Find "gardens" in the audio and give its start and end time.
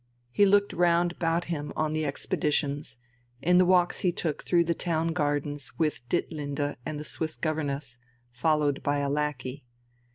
5.09-5.77